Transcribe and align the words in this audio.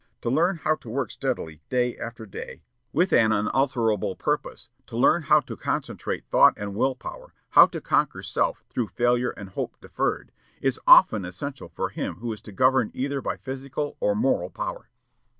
To 0.21 0.31
learn 0.31 0.55
how 0.55 0.73
to 0.77 0.89
work 0.89 1.11
steadily, 1.11 1.61
day 1.69 1.95
after 1.95 2.25
day, 2.25 2.63
with 2.91 3.13
an 3.13 3.31
unalterable 3.31 4.15
purpose; 4.15 4.67
to 4.87 4.97
learn 4.97 5.21
how 5.21 5.41
to 5.41 5.55
concentrate 5.55 6.25
thought 6.25 6.55
and 6.57 6.73
will 6.73 6.95
power, 6.95 7.35
how 7.49 7.67
to 7.67 7.79
conquer 7.79 8.23
self 8.23 8.63
through 8.67 8.87
failure 8.87 9.29
and 9.37 9.49
hope 9.49 9.79
deferred, 9.79 10.31
is 10.59 10.79
often 10.87 11.23
essential 11.23 11.69
for 11.69 11.89
him 11.89 12.15
who 12.15 12.33
is 12.33 12.41
to 12.41 12.51
govern 12.51 12.89
either 12.95 13.21
by 13.21 13.37
physical 13.37 13.95
or 13.99 14.15
moral 14.15 14.49
power. 14.49 14.89